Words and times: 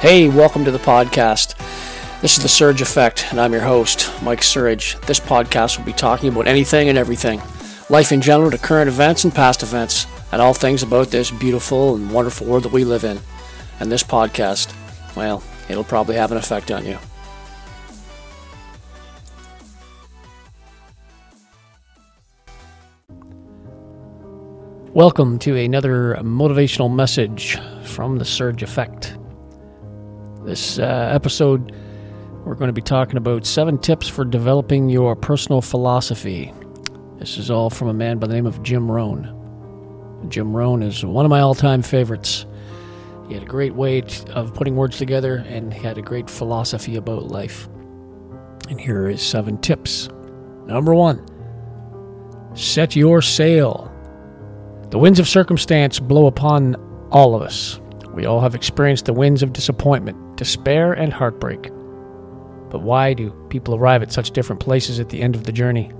Hey, 0.00 0.28
welcome 0.28 0.64
to 0.64 0.70
the 0.70 0.78
podcast. 0.78 1.56
This 2.22 2.36
is 2.36 2.42
the 2.44 2.48
Surge 2.48 2.80
Effect, 2.80 3.26
and 3.32 3.40
I'm 3.40 3.52
your 3.52 3.62
host, 3.62 4.08
Mike 4.22 4.44
Surge. 4.44 4.96
This 5.08 5.18
podcast 5.18 5.76
will 5.76 5.86
be 5.86 5.92
talking 5.92 6.28
about 6.28 6.46
anything 6.46 6.88
and 6.88 6.96
everything 6.96 7.42
life 7.90 8.12
in 8.12 8.20
general 8.20 8.52
to 8.52 8.58
current 8.58 8.86
events 8.86 9.24
and 9.24 9.34
past 9.34 9.64
events, 9.64 10.06
and 10.30 10.40
all 10.40 10.54
things 10.54 10.84
about 10.84 11.08
this 11.08 11.32
beautiful 11.32 11.96
and 11.96 12.12
wonderful 12.12 12.46
world 12.46 12.62
that 12.62 12.70
we 12.70 12.84
live 12.84 13.02
in. 13.02 13.18
And 13.80 13.90
this 13.90 14.04
podcast, 14.04 14.72
well, 15.16 15.42
it'll 15.68 15.82
probably 15.82 16.14
have 16.14 16.30
an 16.30 16.38
effect 16.38 16.70
on 16.70 16.86
you. 16.86 16.96
Welcome 24.94 25.40
to 25.40 25.56
another 25.56 26.14
motivational 26.20 26.94
message 26.94 27.58
from 27.82 28.18
the 28.18 28.24
Surge 28.24 28.62
Effect. 28.62 29.17
This 30.48 30.78
uh, 30.78 31.10
episode, 31.12 31.76
we're 32.46 32.54
going 32.54 32.70
to 32.70 32.72
be 32.72 32.80
talking 32.80 33.18
about 33.18 33.44
seven 33.44 33.76
tips 33.76 34.08
for 34.08 34.24
developing 34.24 34.88
your 34.88 35.14
personal 35.14 35.60
philosophy. 35.60 36.54
This 37.18 37.36
is 37.36 37.50
all 37.50 37.68
from 37.68 37.88
a 37.88 37.92
man 37.92 38.16
by 38.16 38.28
the 38.28 38.32
name 38.32 38.46
of 38.46 38.62
Jim 38.62 38.90
Rohn. 38.90 40.26
Jim 40.30 40.56
Rohn 40.56 40.82
is 40.82 41.04
one 41.04 41.26
of 41.26 41.28
my 41.28 41.40
all 41.40 41.54
time 41.54 41.82
favorites. 41.82 42.46
He 43.28 43.34
had 43.34 43.42
a 43.42 43.46
great 43.46 43.74
way 43.74 44.02
of 44.30 44.54
putting 44.54 44.74
words 44.74 44.96
together 44.96 45.44
and 45.46 45.70
he 45.70 45.82
had 45.82 45.98
a 45.98 46.02
great 46.02 46.30
philosophy 46.30 46.96
about 46.96 47.24
life. 47.24 47.68
And 48.70 48.80
here 48.80 49.06
is 49.06 49.20
seven 49.20 49.58
tips. 49.58 50.08
Number 50.64 50.94
one, 50.94 51.26
set 52.54 52.96
your 52.96 53.20
sail. 53.20 53.92
The 54.88 54.98
winds 54.98 55.18
of 55.18 55.28
circumstance 55.28 56.00
blow 56.00 56.24
upon 56.24 56.74
all 57.10 57.34
of 57.34 57.42
us. 57.42 57.78
We 58.14 58.24
all 58.24 58.40
have 58.40 58.54
experienced 58.54 59.04
the 59.04 59.12
winds 59.12 59.42
of 59.42 59.52
disappointment, 59.52 60.16
despair, 60.38 60.94
and 60.94 61.12
heartbreak. 61.12 61.64
But 62.70 62.80
why 62.80 63.12
do 63.12 63.30
people 63.50 63.74
arrive 63.74 64.02
at 64.02 64.12
such 64.12 64.30
different 64.30 64.60
places 64.60 64.98
at 64.98 65.10
the 65.10 65.20
end 65.20 65.34
of 65.34 65.44
the 65.44 65.52
journey? 65.52 65.92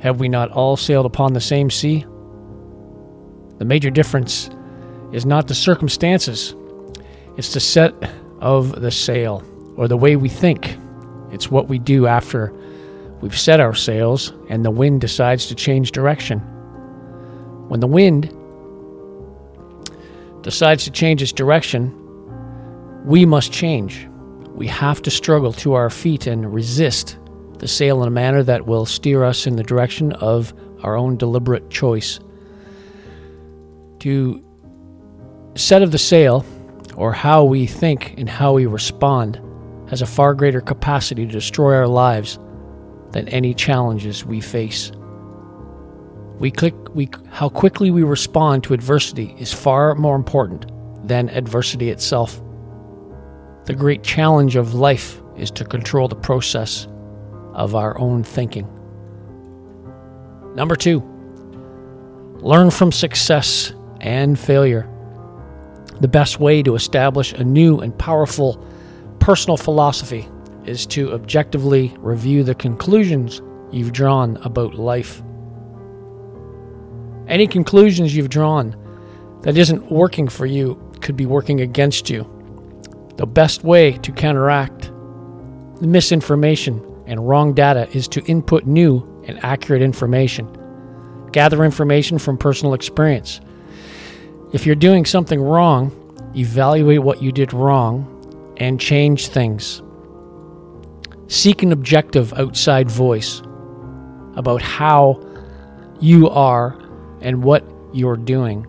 Have 0.00 0.18
we 0.18 0.28
not 0.28 0.50
all 0.50 0.76
sailed 0.76 1.06
upon 1.06 1.32
the 1.32 1.40
same 1.40 1.70
sea? 1.70 2.04
The 3.58 3.64
major 3.64 3.90
difference 3.90 4.50
is 5.12 5.24
not 5.24 5.46
the 5.46 5.54
circumstances, 5.54 6.56
it's 7.36 7.54
the 7.54 7.60
set 7.60 7.94
of 8.40 8.80
the 8.80 8.90
sail, 8.90 9.44
or 9.76 9.86
the 9.86 9.96
way 9.96 10.16
we 10.16 10.28
think. 10.28 10.76
It's 11.30 11.50
what 11.50 11.68
we 11.68 11.78
do 11.78 12.08
after 12.08 12.52
We've 13.22 13.38
set 13.38 13.60
our 13.60 13.72
sails, 13.72 14.32
and 14.48 14.64
the 14.64 14.70
wind 14.72 15.00
decides 15.00 15.46
to 15.46 15.54
change 15.54 15.92
direction. 15.92 16.40
When 17.68 17.78
the 17.78 17.86
wind 17.86 18.36
decides 20.42 20.84
to 20.84 20.90
change 20.90 21.22
its 21.22 21.32
direction, 21.32 21.92
we 23.04 23.24
must 23.24 23.52
change. 23.52 24.08
We 24.54 24.66
have 24.68 25.02
to 25.02 25.10
struggle 25.10 25.52
to 25.54 25.74
our 25.74 25.90
feet 25.90 26.26
and 26.26 26.52
resist 26.52 27.18
the 27.58 27.68
sail 27.68 28.02
in 28.02 28.08
a 28.08 28.10
manner 28.10 28.42
that 28.42 28.66
will 28.66 28.86
steer 28.86 29.24
us 29.24 29.46
in 29.46 29.56
the 29.56 29.62
direction 29.62 30.12
of 30.14 30.52
our 30.82 30.96
own 30.96 31.16
deliberate 31.16 31.70
choice. 31.70 32.20
To 34.00 34.44
set 35.54 35.82
of 35.82 35.92
the 35.92 35.98
sail, 35.98 36.44
or 36.96 37.12
how 37.12 37.44
we 37.44 37.66
think 37.66 38.14
and 38.18 38.28
how 38.28 38.52
we 38.52 38.66
respond, 38.66 39.40
has 39.88 40.02
a 40.02 40.06
far 40.06 40.34
greater 40.34 40.60
capacity 40.60 41.26
to 41.26 41.32
destroy 41.32 41.74
our 41.74 41.86
lives 41.86 42.38
than 43.10 43.28
any 43.28 43.54
challenges 43.54 44.24
we 44.24 44.40
face. 44.40 44.90
We 46.38 46.50
click, 46.50 46.74
we, 46.94 47.08
how 47.30 47.48
quickly 47.48 47.90
we 47.90 48.02
respond 48.02 48.64
to 48.64 48.74
adversity 48.74 49.34
is 49.38 49.52
far 49.52 49.94
more 49.94 50.16
important 50.16 50.66
than 51.06 51.28
adversity 51.30 51.90
itself. 51.90 52.40
The 53.64 53.74
great 53.74 54.02
challenge 54.02 54.56
of 54.56 54.74
life 54.74 55.20
is 55.36 55.50
to 55.52 55.64
control 55.64 56.08
the 56.08 56.16
process 56.16 56.88
of 57.52 57.74
our 57.74 57.98
own 57.98 58.24
thinking. 58.24 58.68
Number 60.54 60.76
two, 60.76 61.00
learn 62.40 62.70
from 62.70 62.92
success 62.92 63.72
and 64.00 64.38
failure. 64.38 64.88
The 66.00 66.08
best 66.08 66.40
way 66.40 66.62
to 66.62 66.74
establish 66.74 67.32
a 67.32 67.44
new 67.44 67.78
and 67.78 67.96
powerful 67.96 68.64
personal 69.20 69.56
philosophy 69.56 70.28
is 70.64 70.86
to 70.86 71.12
objectively 71.12 71.94
review 71.98 72.42
the 72.42 72.54
conclusions 72.54 73.40
you've 73.70 73.92
drawn 73.92 74.36
about 74.38 74.74
life. 74.74 75.22
Any 77.32 77.46
conclusions 77.46 78.14
you've 78.14 78.28
drawn 78.28 78.76
that 79.40 79.56
isn't 79.56 79.90
working 79.90 80.28
for 80.28 80.44
you 80.44 80.78
could 81.00 81.16
be 81.16 81.24
working 81.24 81.62
against 81.62 82.10
you. 82.10 82.28
The 83.16 83.24
best 83.24 83.64
way 83.64 83.92
to 83.92 84.12
counteract 84.12 84.90
the 85.80 85.86
misinformation 85.86 86.84
and 87.06 87.26
wrong 87.26 87.54
data 87.54 87.88
is 87.96 88.06
to 88.08 88.22
input 88.24 88.66
new 88.66 89.24
and 89.26 89.42
accurate 89.42 89.80
information. 89.80 90.46
Gather 91.32 91.64
information 91.64 92.18
from 92.18 92.36
personal 92.36 92.74
experience. 92.74 93.40
If 94.52 94.66
you're 94.66 94.74
doing 94.74 95.06
something 95.06 95.40
wrong, 95.40 95.90
evaluate 96.36 97.02
what 97.02 97.22
you 97.22 97.32
did 97.32 97.54
wrong 97.54 98.54
and 98.58 98.78
change 98.78 99.28
things. 99.28 99.80
Seek 101.28 101.62
an 101.62 101.72
objective 101.72 102.34
outside 102.34 102.90
voice 102.90 103.40
about 104.36 104.60
how 104.60 105.18
you 105.98 106.28
are 106.28 106.81
and 107.22 107.42
what 107.42 107.64
you're 107.92 108.16
doing. 108.16 108.66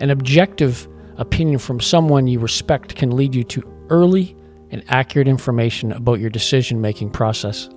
An 0.00 0.10
objective 0.10 0.88
opinion 1.16 1.58
from 1.58 1.80
someone 1.80 2.26
you 2.26 2.38
respect 2.38 2.96
can 2.96 3.16
lead 3.16 3.34
you 3.34 3.44
to 3.44 3.62
early 3.90 4.36
and 4.70 4.84
accurate 4.88 5.28
information 5.28 5.92
about 5.92 6.20
your 6.20 6.30
decision 6.30 6.80
making 6.80 7.10
process. 7.10 7.68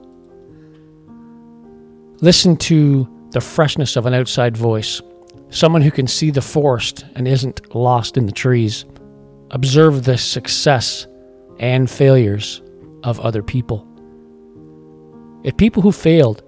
Listen 2.22 2.56
to 2.56 3.08
the 3.32 3.42
freshness 3.42 3.96
of 3.96 4.06
an 4.06 4.14
outside 4.14 4.56
voice, 4.56 5.02
someone 5.50 5.82
who 5.82 5.92
can 5.92 6.08
see 6.08 6.30
the 6.30 6.42
forest 6.42 7.04
and 7.16 7.28
isn't 7.28 7.76
lost 7.76 8.16
in 8.16 8.26
the 8.26 8.32
trees. 8.32 8.86
Observe 9.52 10.04
the 10.04 10.18
success 10.18 11.08
and 11.60 11.90
failures 11.90 12.62
of 13.04 13.20
other 13.20 13.44
people. 13.44 13.88
If 15.44 15.58
people 15.58 15.82
who 15.82 15.92
failed 15.92 16.44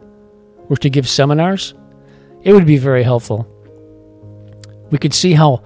were 0.69 0.77
to 0.77 0.89
give 0.89 1.09
seminars, 1.09 1.73
it 2.45 2.53
would 2.53 2.65
be 2.65 2.77
very 2.77 3.03
helpful. 3.03 3.45
We 4.91 4.99
could 4.99 5.13
see 5.13 5.33
how 5.33 5.63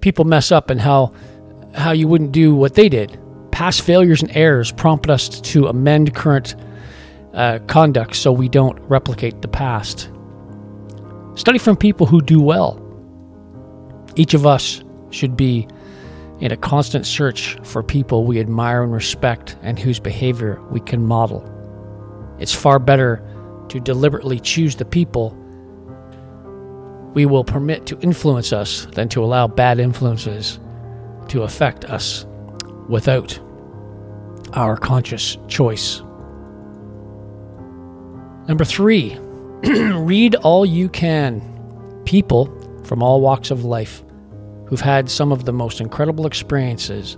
people 0.00 0.24
mess 0.24 0.52
up 0.52 0.68
and 0.68 0.80
how 0.80 1.14
how 1.74 1.92
you 1.92 2.08
wouldn't 2.08 2.32
do 2.32 2.54
what 2.54 2.74
they 2.74 2.88
did. 2.88 3.18
Past 3.52 3.82
failures 3.82 4.22
and 4.22 4.30
errors 4.34 4.72
prompt 4.72 5.08
us 5.08 5.28
to 5.28 5.66
amend 5.68 6.14
current 6.14 6.56
uh, 7.32 7.60
conduct 7.66 8.16
so 8.16 8.32
we 8.32 8.48
don't 8.48 8.78
replicate 8.80 9.40
the 9.40 9.48
past. 9.48 10.10
Study 11.36 11.58
from 11.58 11.76
people 11.76 12.06
who 12.06 12.20
do 12.20 12.40
well. 12.40 12.82
Each 14.16 14.34
of 14.34 14.46
us 14.46 14.82
should 15.10 15.36
be 15.36 15.68
in 16.40 16.50
a 16.50 16.56
constant 16.56 17.06
search 17.06 17.58
for 17.62 17.82
people 17.82 18.24
we 18.24 18.40
admire 18.40 18.82
and 18.82 18.92
respect 18.92 19.56
and 19.62 19.78
whose 19.78 20.00
behavior 20.00 20.60
we 20.70 20.80
can 20.80 21.04
model. 21.04 21.44
It's 22.38 22.54
far 22.54 22.78
better 22.78 23.22
to 23.68 23.80
deliberately 23.80 24.40
choose 24.40 24.76
the 24.76 24.84
people 24.84 25.36
we 27.16 27.24
will 27.24 27.44
permit 27.44 27.86
to 27.86 27.98
influence 28.00 28.52
us 28.52 28.84
than 28.92 29.08
to 29.08 29.24
allow 29.24 29.46
bad 29.46 29.80
influences 29.80 30.60
to 31.28 31.44
affect 31.44 31.86
us 31.86 32.26
without 32.90 33.40
our 34.52 34.76
conscious 34.76 35.38
choice. 35.48 36.02
Number 38.46 38.66
three, 38.66 39.16
read 39.64 40.34
all 40.34 40.66
you 40.66 40.90
can. 40.90 41.40
People 42.04 42.52
from 42.84 43.02
all 43.02 43.22
walks 43.22 43.50
of 43.50 43.64
life 43.64 44.04
who've 44.66 44.78
had 44.78 45.08
some 45.08 45.32
of 45.32 45.46
the 45.46 45.54
most 45.54 45.80
incredible 45.80 46.26
experiences 46.26 47.16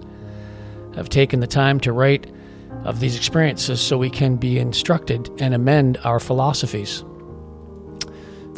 have 0.94 1.08
taken 1.08 1.40
the 1.40 1.46
time 1.48 1.80
to 1.80 1.92
write 1.92 2.32
of 2.84 3.00
these 3.00 3.16
experiences 3.16 3.80
so 3.80 3.98
we 3.98 4.10
can 4.10 4.36
be 4.36 4.60
instructed 4.60 5.28
and 5.40 5.54
amend 5.54 5.98
our 6.04 6.20
philosophies. 6.20 7.02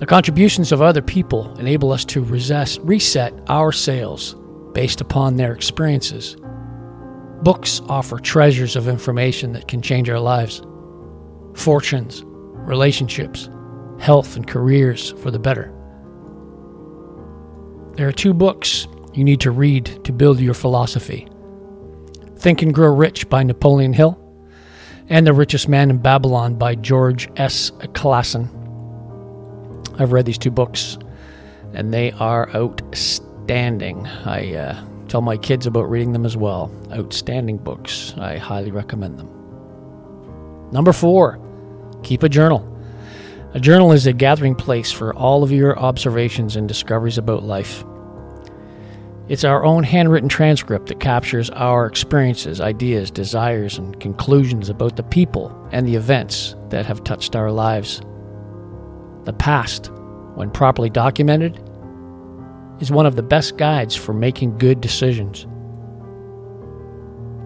The 0.01 0.07
contributions 0.07 0.73
of 0.73 0.81
other 0.81 1.03
people 1.03 1.55
enable 1.59 1.93
us 1.93 2.07
to 2.07 2.25
resist, 2.25 2.81
reset 2.83 3.35
our 3.49 3.71
sails 3.71 4.35
based 4.73 5.03
upon 5.03 5.37
their 5.37 5.53
experiences. 5.53 6.39
Books 7.43 7.83
offer 7.87 8.19
treasures 8.19 8.77
of 8.77 8.89
information 8.89 9.53
that 9.53 9.69
can 9.69 9.83
change 9.83 10.09
our 10.09 10.19
lives 10.19 10.63
fortunes, 11.53 12.23
relationships, 12.25 13.51
health, 13.99 14.37
and 14.37 14.47
careers 14.47 15.11
for 15.19 15.31
the 15.31 15.39
better. 15.39 15.71
There 17.97 18.09
are 18.09 18.13
two 18.13 18.33
books 18.33 18.89
you 19.13 19.23
need 19.23 19.41
to 19.41 19.51
read 19.51 20.03
to 20.05 20.13
build 20.15 20.41
your 20.41 20.55
philosophy 20.55 21.29
Think 22.37 22.63
and 22.63 22.73
Grow 22.73 22.95
Rich 22.95 23.29
by 23.29 23.43
Napoleon 23.43 23.93
Hill, 23.93 24.19
and 25.11 25.27
The 25.27 25.35
Richest 25.35 25.69
Man 25.69 25.91
in 25.91 25.99
Babylon 25.99 26.55
by 26.55 26.75
George 26.75 27.29
S. 27.37 27.71
Clason. 27.93 28.60
I've 30.01 30.13
read 30.13 30.27
these 30.27 30.39
two 30.39 30.51
books, 30.51 30.99
and 31.73 31.95
they 31.95 32.11
are 32.13 32.51
outstanding. 32.55 34.07
I 34.07 34.55
uh, 34.55 34.85
Tell 35.11 35.23
my 35.23 35.37
kids 35.37 35.67
about 35.67 35.91
reading 35.91 36.13
them 36.13 36.25
as 36.25 36.37
well. 36.37 36.71
Outstanding 36.93 37.59
books. 37.59 38.15
I 38.17 38.37
highly 38.37 38.71
recommend 38.71 39.19
them. 39.19 39.29
Number 40.71 40.93
four, 40.93 41.41
keep 42.05 42.23
a 42.23 42.29
journal. 42.29 42.65
A 43.53 43.59
journal 43.59 43.91
is 43.91 44.07
a 44.07 44.13
gathering 44.13 44.55
place 44.55 44.93
for 44.93 45.13
all 45.17 45.43
of 45.43 45.51
your 45.51 45.77
observations 45.77 46.55
and 46.55 46.69
discoveries 46.69 47.19
about 47.19 47.43
life. 47.43 47.83
It's 49.27 49.43
our 49.43 49.65
own 49.65 49.83
handwritten 49.83 50.29
transcript 50.29 50.87
that 50.87 51.01
captures 51.01 51.51
our 51.51 51.87
experiences, 51.87 52.61
ideas, 52.61 53.11
desires, 53.11 53.79
and 53.79 53.99
conclusions 53.99 54.69
about 54.69 54.95
the 54.95 55.03
people 55.03 55.51
and 55.73 55.89
the 55.89 55.97
events 55.97 56.55
that 56.69 56.87
have 56.87 57.03
touched 57.03 57.35
our 57.35 57.51
lives. 57.51 58.01
The 59.31 59.37
past, 59.37 59.93
when 60.35 60.51
properly 60.51 60.91
documented, 60.91 61.57
is 62.81 62.91
one 62.91 63.07
of 63.07 63.15
the 63.15 63.23
best 63.23 63.57
guides 63.57 63.95
for 63.95 64.13
making 64.13 64.59
good 64.59 64.81
decisions. 64.81 65.47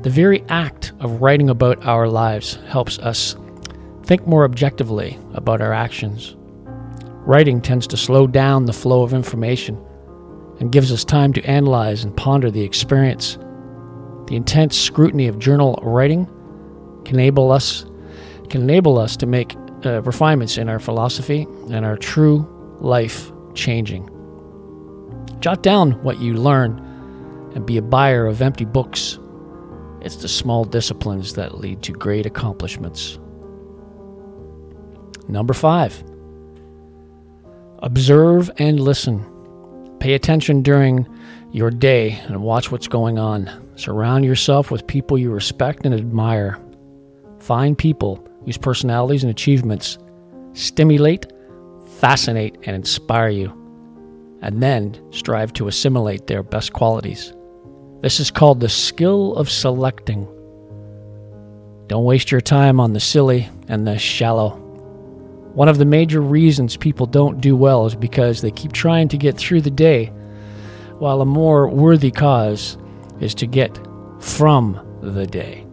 The 0.02 0.08
very 0.08 0.42
act 0.48 0.94
of 1.00 1.20
writing 1.20 1.50
about 1.50 1.84
our 1.84 2.08
lives 2.08 2.54
helps 2.68 2.98
us 3.00 3.36
think 4.04 4.26
more 4.26 4.46
objectively 4.46 5.18
about 5.34 5.60
our 5.60 5.74
actions. 5.74 6.36
Writing 7.26 7.60
tends 7.60 7.86
to 7.88 7.98
slow 7.98 8.26
down 8.26 8.64
the 8.64 8.72
flow 8.72 9.02
of 9.02 9.12
information 9.12 9.78
and 10.60 10.72
gives 10.72 10.90
us 10.90 11.04
time 11.04 11.34
to 11.34 11.44
analyze 11.44 12.02
and 12.02 12.16
ponder 12.16 12.50
the 12.50 12.62
experience. 12.62 13.36
The 14.28 14.36
intense 14.36 14.74
scrutiny 14.74 15.28
of 15.28 15.38
journal 15.38 15.78
writing 15.82 16.24
can 17.04 17.16
enable 17.20 17.52
us 17.52 17.84
can 18.48 18.62
enable 18.62 18.96
us 18.98 19.18
to 19.18 19.26
make 19.26 19.54
uh, 19.86 20.02
refinements 20.02 20.58
in 20.58 20.68
our 20.68 20.78
philosophy 20.78 21.46
and 21.70 21.84
our 21.84 21.96
true 21.96 22.46
life 22.80 23.30
changing. 23.54 24.08
Jot 25.40 25.62
down 25.62 25.92
what 26.02 26.20
you 26.20 26.34
learn 26.34 26.78
and 27.54 27.66
be 27.66 27.76
a 27.76 27.82
buyer 27.82 28.26
of 28.26 28.42
empty 28.42 28.64
books. 28.64 29.18
It's 30.00 30.16
the 30.16 30.28
small 30.28 30.64
disciplines 30.64 31.34
that 31.34 31.58
lead 31.58 31.82
to 31.82 31.92
great 31.92 32.26
accomplishments. 32.26 33.18
Number 35.28 35.54
five, 35.54 36.02
observe 37.78 38.50
and 38.58 38.80
listen. 38.80 39.24
Pay 40.00 40.14
attention 40.14 40.62
during 40.62 41.06
your 41.52 41.70
day 41.70 42.20
and 42.26 42.42
watch 42.42 42.70
what's 42.70 42.88
going 42.88 43.18
on. 43.18 43.48
Surround 43.76 44.24
yourself 44.24 44.70
with 44.70 44.86
people 44.86 45.16
you 45.16 45.30
respect 45.30 45.86
and 45.86 45.94
admire. 45.94 46.58
Find 47.38 47.76
people 47.76 48.28
whose 48.44 48.58
personalities 48.58 49.22
and 49.22 49.30
achievements 49.30 49.98
stimulate, 50.52 51.32
fascinate, 51.98 52.56
and 52.64 52.76
inspire 52.76 53.28
you, 53.28 53.50
and 54.42 54.62
then 54.62 55.00
strive 55.10 55.52
to 55.54 55.68
assimilate 55.68 56.26
their 56.26 56.42
best 56.42 56.72
qualities. 56.72 57.32
This 58.02 58.20
is 58.20 58.30
called 58.30 58.60
the 58.60 58.68
skill 58.68 59.34
of 59.36 59.50
selecting. 59.50 60.28
Don't 61.86 62.04
waste 62.04 62.30
your 62.30 62.40
time 62.40 62.80
on 62.80 62.92
the 62.92 63.00
silly 63.00 63.48
and 63.68 63.86
the 63.86 63.98
shallow. 63.98 64.60
One 65.54 65.68
of 65.68 65.78
the 65.78 65.84
major 65.84 66.20
reasons 66.20 66.76
people 66.76 67.06
don't 67.06 67.40
do 67.40 67.56
well 67.56 67.86
is 67.86 67.94
because 67.94 68.42
they 68.42 68.50
keep 68.50 68.72
trying 68.72 69.08
to 69.08 69.16
get 69.16 69.38
through 69.38 69.62
the 69.62 69.70
day, 69.70 70.06
while 70.98 71.20
a 71.20 71.26
more 71.26 71.68
worthy 71.68 72.10
cause 72.10 72.76
is 73.20 73.34
to 73.36 73.46
get 73.46 73.78
from 74.20 74.80
the 75.00 75.26
day. 75.26 75.64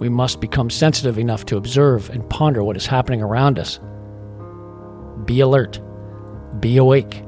We 0.00 0.08
must 0.08 0.40
become 0.40 0.70
sensitive 0.70 1.18
enough 1.18 1.46
to 1.46 1.56
observe 1.56 2.10
and 2.10 2.28
ponder 2.28 2.64
what 2.64 2.76
is 2.76 2.86
happening 2.86 3.22
around 3.22 3.58
us. 3.58 3.78
Be 5.24 5.40
alert, 5.40 5.80
be 6.58 6.76
awake. 6.76 7.22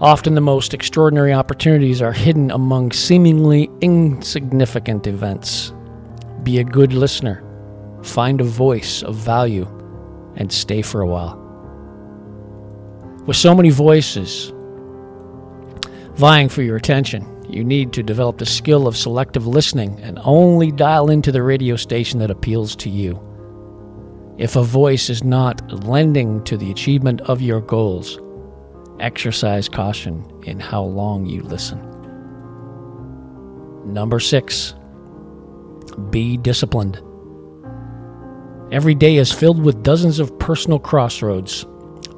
Often 0.00 0.36
the 0.36 0.40
most 0.40 0.74
extraordinary 0.74 1.32
opportunities 1.32 2.00
are 2.00 2.12
hidden 2.12 2.50
among 2.52 2.92
seemingly 2.92 3.68
insignificant 3.80 5.08
events. 5.08 5.72
Be 6.44 6.58
a 6.58 6.64
good 6.64 6.92
listener 6.92 7.42
find 8.02 8.40
a 8.40 8.44
voice 8.44 9.02
of 9.02 9.14
value, 9.14 9.66
and 10.36 10.52
stay 10.52 10.82
for 10.82 11.00
a 11.00 11.06
while. 11.06 11.38
With 13.26 13.36
so 13.36 13.54
many 13.54 13.70
voices 13.70 14.52
vying 16.14 16.48
for 16.48 16.62
your 16.62 16.76
attention, 16.76 17.26
you 17.52 17.64
need 17.64 17.92
to 17.92 18.02
develop 18.02 18.38
the 18.38 18.46
skill 18.46 18.86
of 18.86 18.96
selective 18.96 19.46
listening 19.46 20.00
and 20.00 20.18
only 20.24 20.72
dial 20.72 21.10
into 21.10 21.30
the 21.30 21.42
radio 21.42 21.76
station 21.76 22.18
that 22.20 22.30
appeals 22.30 22.74
to 22.76 22.88
you. 22.88 23.20
If 24.38 24.56
a 24.56 24.62
voice 24.62 25.10
is 25.10 25.22
not 25.22 25.84
lending 25.84 26.42
to 26.44 26.56
the 26.56 26.70
achievement 26.70 27.20
of 27.22 27.42
your 27.42 27.60
goals, 27.60 28.18
exercise 29.00 29.68
caution 29.68 30.24
in 30.44 30.60
how 30.60 30.82
long 30.82 31.26
you 31.26 31.42
listen. 31.42 31.78
Number 33.84 34.18
six, 34.18 34.74
be 36.08 36.38
disciplined. 36.38 37.00
Every 38.70 38.94
day 38.94 39.16
is 39.16 39.30
filled 39.30 39.62
with 39.62 39.82
dozens 39.82 40.18
of 40.18 40.38
personal 40.38 40.78
crossroads, 40.78 41.66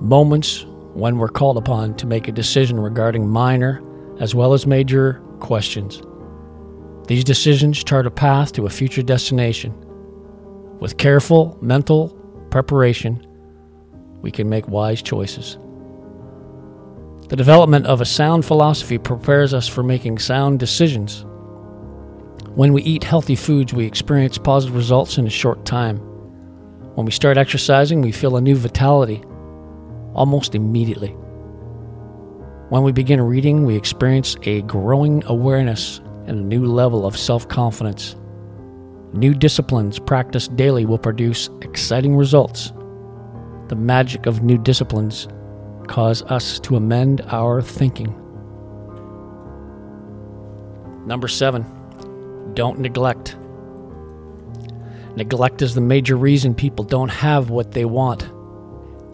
moments 0.00 0.64
when 0.92 1.18
we're 1.18 1.28
called 1.28 1.56
upon 1.56 1.96
to 1.96 2.06
make 2.06 2.28
a 2.28 2.32
decision 2.32 2.78
regarding 2.78 3.28
minor 3.28 3.82
as 4.20 4.34
well 4.34 4.52
as 4.52 4.66
major 4.66 5.20
questions. 5.40 6.02
These 7.06 7.24
decisions 7.24 7.84
chart 7.84 8.06
a 8.06 8.10
path 8.10 8.52
to 8.52 8.66
a 8.66 8.70
future 8.70 9.02
destination. 9.02 9.74
With 10.80 10.96
careful 10.96 11.58
mental 11.60 12.10
preparation, 12.50 13.26
we 14.22 14.30
can 14.30 14.48
make 14.48 14.68
wise 14.68 15.02
choices. 15.02 15.58
The 17.28 17.36
development 17.36 17.86
of 17.86 18.00
a 18.00 18.06
sound 18.06 18.44
philosophy 18.44 18.98
prepares 18.98 19.52
us 19.52 19.68
for 19.68 19.82
making 19.82 20.18
sound 20.18 20.60
decisions. 20.60 21.24
When 22.54 22.72
we 22.72 22.82
eat 22.82 23.02
healthy 23.04 23.36
foods, 23.36 23.74
we 23.74 23.84
experience 23.84 24.38
positive 24.38 24.76
results 24.76 25.18
in 25.18 25.26
a 25.26 25.30
short 25.30 25.64
time. 25.64 25.98
When 26.94 27.04
we 27.04 27.12
start 27.12 27.36
exercising, 27.36 28.00
we 28.00 28.12
feel 28.12 28.36
a 28.36 28.40
new 28.40 28.56
vitality 28.56 29.22
almost 30.14 30.54
immediately. 30.54 31.16
When 32.74 32.82
we 32.82 32.90
begin 32.90 33.20
reading, 33.20 33.64
we 33.64 33.76
experience 33.76 34.36
a 34.42 34.62
growing 34.62 35.22
awareness 35.26 35.98
and 36.26 36.30
a 36.30 36.42
new 36.42 36.66
level 36.66 37.06
of 37.06 37.16
self 37.16 37.46
confidence. 37.46 38.16
New 39.12 39.32
disciplines 39.32 40.00
practiced 40.00 40.56
daily 40.56 40.84
will 40.84 40.98
produce 40.98 41.50
exciting 41.62 42.16
results. 42.16 42.72
The 43.68 43.76
magic 43.76 44.26
of 44.26 44.42
new 44.42 44.58
disciplines 44.58 45.28
cause 45.86 46.22
us 46.22 46.58
to 46.66 46.74
amend 46.74 47.20
our 47.28 47.62
thinking. 47.62 48.08
Number 51.06 51.28
seven, 51.28 51.62
don't 52.54 52.80
neglect. 52.80 53.36
Neglect 55.14 55.62
is 55.62 55.76
the 55.76 55.80
major 55.80 56.16
reason 56.16 56.56
people 56.56 56.84
don't 56.84 57.10
have 57.10 57.50
what 57.50 57.70
they 57.70 57.84
want. 57.84 58.28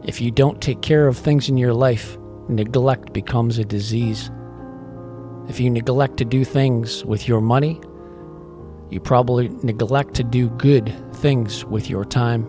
If 0.02 0.22
you 0.22 0.30
don't 0.30 0.62
take 0.62 0.80
care 0.80 1.06
of 1.06 1.18
things 1.18 1.50
in 1.50 1.58
your 1.58 1.74
life, 1.74 2.16
neglect 2.50 3.12
becomes 3.12 3.58
a 3.58 3.64
disease. 3.64 4.30
If 5.48 5.58
you 5.58 5.70
neglect 5.70 6.16
to 6.18 6.24
do 6.24 6.44
things 6.44 7.04
with 7.04 7.26
your 7.26 7.40
money, 7.40 7.80
you 8.90 9.00
probably 9.00 9.48
neglect 9.62 10.14
to 10.14 10.24
do 10.24 10.50
good 10.50 10.92
things 11.16 11.64
with 11.64 11.88
your 11.88 12.04
time. 12.04 12.46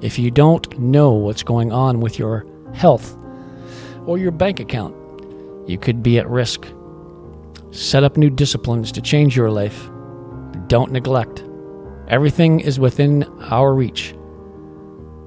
If 0.00 0.18
you 0.18 0.30
don't 0.30 0.78
know 0.78 1.12
what's 1.12 1.42
going 1.42 1.72
on 1.72 2.00
with 2.00 2.18
your 2.18 2.46
health 2.74 3.16
or 4.06 4.18
your 4.18 4.32
bank 4.32 4.60
account, 4.60 4.94
you 5.66 5.78
could 5.78 6.02
be 6.02 6.18
at 6.18 6.28
risk. 6.28 6.66
Set 7.70 8.04
up 8.04 8.16
new 8.16 8.30
disciplines 8.30 8.92
to 8.92 9.00
change 9.00 9.36
your 9.36 9.50
life. 9.50 9.88
Don't 10.66 10.92
neglect. 10.92 11.42
Everything 12.08 12.60
is 12.60 12.78
within 12.78 13.24
our 13.50 13.74
reach. 13.74 14.14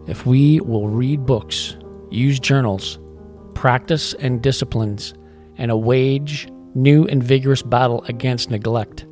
If 0.06 0.26
we 0.26 0.60
will 0.62 0.88
read 0.88 1.26
books, 1.26 1.76
use 2.10 2.40
journals, 2.40 3.00
practice 3.58 4.14
and 4.14 4.40
disciplines, 4.44 5.16
and 5.58 5.82
wage 5.82 6.48
new 6.76 7.06
and 7.08 7.24
vigorous 7.24 7.64
battle 7.64 8.04
against 8.04 8.52
neglect. 8.52 9.08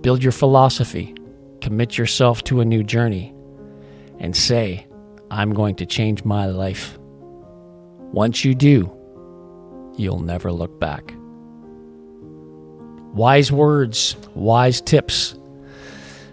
Build 0.00 0.20
your 0.20 0.32
philosophy, 0.32 1.14
commit 1.60 1.96
yourself 1.96 2.42
to 2.42 2.60
a 2.60 2.64
new 2.64 2.82
journey, 2.82 3.32
and 4.18 4.36
say, 4.36 4.84
I'm 5.30 5.54
going 5.54 5.76
to 5.76 5.86
change 5.86 6.24
my 6.24 6.46
life. 6.46 6.98
Once 8.10 8.44
you 8.44 8.52
do, 8.52 8.90
you'll 9.96 10.18
never 10.18 10.50
look 10.50 10.80
back. 10.80 11.14
Wise 13.14 13.52
words, 13.52 14.16
wise 14.34 14.80
tips 14.80 15.36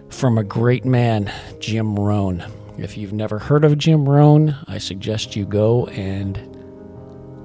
from 0.08 0.36
a 0.36 0.42
great 0.42 0.84
man, 0.84 1.32
Jim 1.60 1.94
Rohn. 1.94 2.44
If 2.78 2.96
you've 2.96 3.12
never 3.12 3.38
heard 3.38 3.64
of 3.64 3.76
Jim 3.76 4.08
Rohn, 4.08 4.56
I 4.66 4.78
suggest 4.78 5.36
you 5.36 5.44
go 5.44 5.86
and 5.86 6.38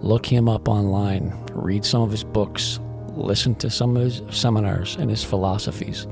look 0.01 0.25
him 0.25 0.47
up 0.47 0.69
online, 0.69 1.33
read 1.51 1.83
some 1.83 2.01
of 2.01 2.11
his 2.11 2.23
books, 2.23 2.79
listen 3.09 3.55
to 3.55 3.69
some 3.69 3.97
of 3.97 4.03
his 4.03 4.21
seminars 4.29 4.95
and 4.95 5.09
his 5.09 5.23
philosophies. 5.23 6.07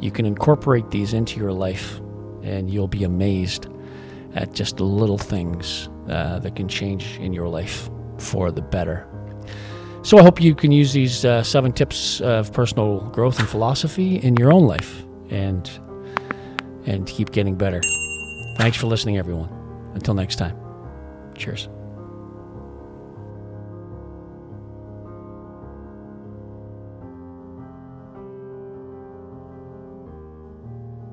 You 0.00 0.10
can 0.10 0.26
incorporate 0.26 0.90
these 0.90 1.14
into 1.14 1.40
your 1.40 1.52
life, 1.52 1.98
and 2.42 2.70
you'll 2.70 2.88
be 2.88 3.04
amazed 3.04 3.66
at 4.34 4.52
just 4.52 4.80
little 4.80 5.18
things 5.18 5.88
uh, 6.08 6.38
that 6.40 6.56
can 6.56 6.68
change 6.68 7.18
in 7.18 7.32
your 7.32 7.48
life. 7.48 7.88
for 8.18 8.50
the 8.52 8.62
better. 8.62 9.06
So 10.02 10.18
I 10.18 10.22
hope 10.22 10.40
you 10.40 10.54
can 10.54 10.72
use 10.72 10.92
these 10.92 11.24
uh, 11.24 11.42
seven 11.42 11.72
tips 11.72 12.20
of 12.20 12.52
personal 12.52 13.00
growth 13.10 13.38
and 13.38 13.48
philosophy 13.48 14.16
in 14.16 14.36
your 14.36 14.52
own 14.52 14.66
life 14.66 15.04
and 15.30 15.68
and 16.86 17.06
keep 17.06 17.30
getting 17.30 17.54
better. 17.54 17.80
Thanks 18.56 18.76
for 18.76 18.86
listening, 18.86 19.18
everyone. 19.18 19.48
Until 19.94 20.14
next 20.14 20.36
time. 20.36 20.56
Cheers. 21.36 21.68